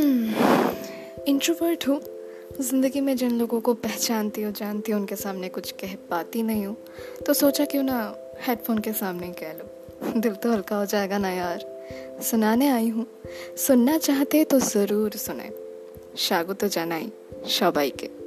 [0.00, 1.28] Hmm.
[1.28, 2.00] Introvert हूँ।
[2.60, 6.66] ज़िंदगी में जिन लोगों को पहचानती हूँ, जानती हूँ, उनके सामने कुछ कह पाती नहीं
[6.66, 6.76] हूँ
[7.26, 8.16] तो सोचा क्यों ना
[8.46, 11.64] हेडफोन के सामने कह लो। दिल तो हल्का हो जाएगा ना यार।
[12.22, 13.06] सुनाने आई हूँ।
[13.56, 15.50] सुनना चाहते तो ज़रूर सुने।
[16.16, 17.12] शागु तो जाना ही,
[17.48, 18.19] शबाई के।